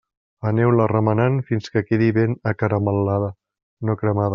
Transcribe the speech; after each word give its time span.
Aneu-la 0.51 0.87
remenant 0.91 1.37
fins 1.51 1.71
que 1.75 1.85
quedi 1.91 2.09
ben 2.19 2.35
acaramel·lada, 2.55 3.33
no 3.91 4.01
cremada. 4.03 4.29